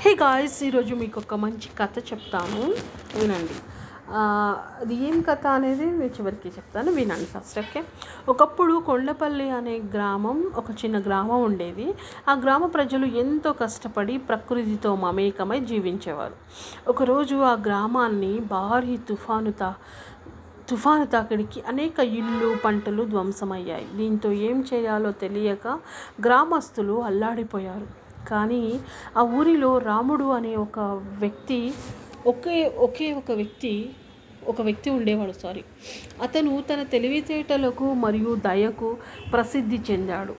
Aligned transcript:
Hey 0.00 0.10
guys 0.14 0.62
ఈరోజు 0.62 0.94
మీకు 0.94 1.20
ఒక 1.20 1.34
మంచి 1.34 1.68
కథ 1.78 1.98
చెప్తాను. 1.98 2.60
వినండి. 3.20 3.56
అది 4.10 4.94
ఏం 5.08 5.20
కథ 5.20 5.46
అనేది 5.46 5.86
నేను 5.86 6.04
చివరికి 6.04 6.48
చెప్తాను. 6.48 6.92
వినండి 6.92 7.24
ఫస్ట్ 7.24 7.58
ఓకే 7.58 7.84
ఒకప్పుడు 8.28 8.82
కొండపల్లి 8.86 9.50
అనే 9.50 9.78
గ్రామం 9.78 10.52
ఒక 10.56 10.70
చిన్న 10.70 11.00
గ్రామం 11.00 11.42
ఉండేది. 11.42 11.94
ఆ 12.28 12.34
గ్రామ 12.34 12.66
ప్రజలు 12.66 13.06
ఎంతో 13.06 13.52
కష్టపడి 13.52 14.18
ప్రకృతితో 14.18 14.96
మమేకమై 14.96 15.60
జీవించేవారు. 15.60 16.34
ఒకరోజు 16.88 17.36
ఆ 17.36 17.52
గ్రామాన్ని 17.52 18.38
భారీ 18.38 18.96
తుఫాను 18.96 19.50
తా 19.50 19.74
తుఫాను 20.68 21.06
తాకిడికి 21.06 21.62
అనేక 21.68 21.98
ఇళ్ళు 22.00 22.56
పంటలు 22.64 23.04
ధ్వంసమయ్యాయి. 23.04 23.88
దీంతో 23.94 24.32
ఏం 24.32 24.64
చేయాలో 24.74 25.12
తెలియక 25.12 25.66
గ్రామస్తులు 26.20 27.02
అల్లాడిపోయారు. 27.02 28.07
కానీ 28.28 28.62
ఆ 29.16 29.22
ఊరిలో 29.38 29.70
రాముడు 29.78 30.26
అనే 30.38 30.52
ఒక 30.56 30.78
వ్యక్తి 31.20 31.60
ఒకే 32.26 32.56
ఒకే 32.78 33.08
ఒక 33.12 33.30
వ్యక్తి 33.32 33.72
ఒక 34.48 34.60
వ్యక్తి 34.60 34.88
ఉండేవాడు 34.90 35.34
సారీ. 35.42 35.62
అతను 36.22 36.52
తన 36.70 36.80
తెలివితేటలకు 36.82 37.86
మరియు 38.04 38.34
దయకు 38.46 38.88
ప్రసిద్ధి 39.32 39.78
చెందాడు. 39.90 40.34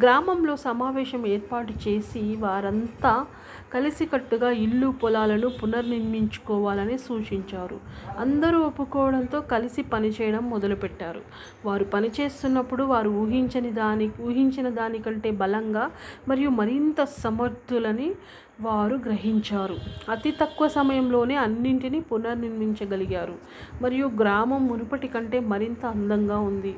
గ్రామంలో 0.00 0.56
సమావేశం 0.56 1.26
ఏర్పాటు 1.26 1.88
చేసి 1.88 2.36
వారంతా 2.36 3.26
కలిసికట్టుగా 3.74 4.50
ఇల్లు 4.50 4.88
పొలాలను 4.88 5.48
పునర్నిర్మించుకోవాలని 5.48 6.98
సూచించారు. 6.98 7.80
అందరూ 8.18 8.58
ఒప్పుకోవడంతో 8.58 9.40
కలిసి 9.40 9.82
పనిచేయడం 9.82 10.50
మొదలుపెట్టారు. 10.50 11.20
వారు 11.64 11.84
పనిచేస్తున్నప్పుడు 11.84 12.82
వారు 12.84 13.10
ఊహించని 13.10 13.70
దాని 13.70 14.10
ఊహించిన 14.20 14.68
దానికంటే 14.68 15.30
బలంగా 15.30 15.90
మరియు 16.28 16.48
మరింత 16.50 17.04
సమర్థులని 17.04 18.14
వారు 18.60 18.94
గ్రహించారు. 18.94 19.76
అతి 20.10 20.30
తక్కువ 20.30 20.68
సమయంలోనే 20.68 21.34
అన్నింటినీ 21.36 22.00
పునర్నిర్మించగలిగారు. 22.00 23.34
మరియు 23.82 24.06
గ్రామం 24.06 24.66
మునుపటి 24.66 25.08
కంటే 25.08 25.40
మరింత 25.40 25.86
అందంగా 25.86 26.38
ఉంది. 26.38 26.74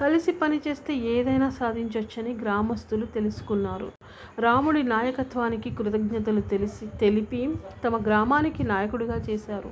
కలిసి 0.00 0.32
పనిచేస్తే 0.32 0.94
ఏదైనా 0.94 1.50
సాధించవచ్చని 1.50 2.32
గ్రామస్తులు 2.34 3.06
తెలుసుకున్నారు. 3.06 3.92
రాముడి 4.38 4.82
నాయకత్వానికి 4.82 5.70
కృతజ్ఞతలు 5.70 6.40
తెలిసి 6.40 6.86
తెలిపి 6.86 7.54
తమ 7.84 7.96
గ్రామానికి 8.06 8.62
నాయకుడిగా 8.64 9.16
చేశారు. 9.30 9.70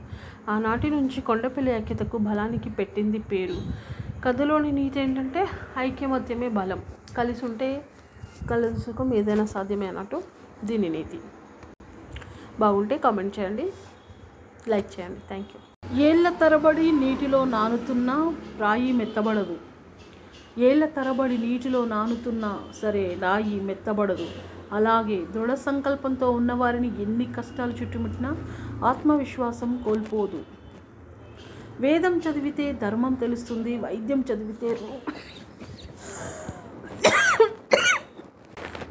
ఆనాటి 0.48 0.90
నుంచి 0.90 1.20
కొండపల్లి 1.20 1.72
ఐక్యతకు 1.72 2.18
బలానికి 2.18 2.70
పెట్టింది 2.70 3.18
పేరు. 3.18 3.56
కథలోని 4.24 4.72
నీతి 4.72 5.00
ఏంటంటే 5.00 5.48
ఐక్యమత్యమే 5.78 6.48
బలం. 6.48 6.82
కలిసి 7.18 7.44
ఉంటే 7.44 7.84
కలుసుకం 8.50 8.80
సుఖం 8.80 9.14
ఏదైనా 9.14 9.44
సాధ్యమే 9.44 9.86
అన్నట్టు 9.86 10.22
దీని 10.64 10.88
నీతి. 10.88 11.18
బాగుంటే 12.60 12.98
కామెంట్ 12.98 13.38
చేయండి. 13.38 13.72
లైక్ 14.68 15.00
చేయండి. 15.00 15.20
థ్యాంక్ 15.28 15.48
యూ 15.54 15.60
ఏళ్ళ 16.02 16.28
తరబడి 16.28 16.92
నీటిలో 16.92 17.44
నానుతున్న 17.44 18.32
రాయి 18.58 18.92
మెత్తబడదు. 18.92 19.56
ఏళ్ళ 20.58 20.86
తరబడి 20.86 21.38
నీటిలో 21.38 21.84
నానుతున్నా 21.84 22.62
సరే 22.82 23.18
రాయి 23.22 23.60
మెత్తబడదు. 23.60 24.26
అలాగే 24.72 25.24
దృఢ 25.24 25.54
సంకల్పంతో 25.54 26.30
ఉన్నవారిని 26.30 27.02
ఎన్ని 27.02 27.32
కష్టాలు 27.32 27.72
చుట్టుముట్టినా 27.72 28.36
ఆత్మవిశ్వాసం 28.84 29.82
కోల్పోదు. 29.84 30.42
వేదం 31.80 32.18
చదివితే 32.18 32.72
ధర్మం 32.72 33.14
తెలుస్తుంది 33.14 33.78
వైద్యం 33.78 34.24
చదివితే 34.32 34.68
రో- 34.68 35.12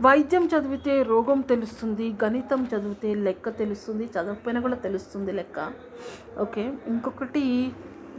వైద్యం 0.02 0.46
చదివితే 0.46 1.04
రోగం 1.04 1.42
తెలుస్తుంది 1.42 2.16
గణితం 2.24 2.68
చదివితే 2.76 3.16
లెక్క 3.16 3.50
తెలుస్తుంది 3.50 4.06
చదవకపోయినా 4.06 4.62
కూడా 4.62 4.76
తెలుస్తుంది 4.76 5.32
లెక్క. 5.32 5.72
ఓకే 6.40 6.74
ఇంకొకటి 6.88 7.72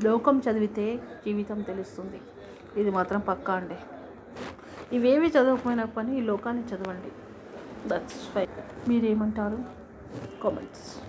లోకం 0.04 0.42
చదివితే 0.50 0.96
జీవితం 0.96 1.60
తెలుస్తుంది. 1.60 2.20
ఇది 2.77 2.90
మాత్రం 2.90 3.20
పక్కా 3.20 3.55
అండి. 3.55 3.77
ఇవేవి 4.96 5.29
చదవకపోయినా 5.29 5.85
పని 5.85 6.18
ఈ 6.18 6.20
లోకాన్ని 6.20 6.64
చదవండి. 6.67 7.12
దట్స్ 7.89 8.29
ఫైన్ 8.35 8.89
మీరేమంటారు? 8.89 9.58
కామెంట్స్ 10.42 10.96